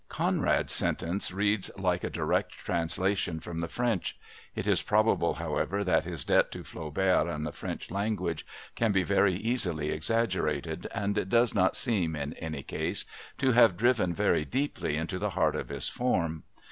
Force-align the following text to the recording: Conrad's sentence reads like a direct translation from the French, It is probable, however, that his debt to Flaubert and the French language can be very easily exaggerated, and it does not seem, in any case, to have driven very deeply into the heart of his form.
Conrad's 0.09 0.73
sentence 0.73 1.31
reads 1.31 1.69
like 1.77 2.03
a 2.03 2.09
direct 2.09 2.53
translation 2.53 3.39
from 3.39 3.59
the 3.59 3.67
French, 3.67 4.17
It 4.55 4.65
is 4.65 4.81
probable, 4.81 5.35
however, 5.35 5.83
that 5.83 6.05
his 6.05 6.25
debt 6.25 6.51
to 6.53 6.63
Flaubert 6.63 7.27
and 7.27 7.45
the 7.45 7.51
French 7.51 7.91
language 7.91 8.43
can 8.73 8.91
be 8.91 9.03
very 9.03 9.35
easily 9.35 9.91
exaggerated, 9.91 10.87
and 10.91 11.19
it 11.19 11.29
does 11.29 11.53
not 11.53 11.75
seem, 11.75 12.15
in 12.15 12.33
any 12.33 12.63
case, 12.63 13.05
to 13.37 13.51
have 13.51 13.77
driven 13.77 14.11
very 14.11 14.43
deeply 14.43 14.95
into 14.97 15.19
the 15.19 15.29
heart 15.37 15.55
of 15.55 15.69
his 15.69 15.87
form. 15.87 16.45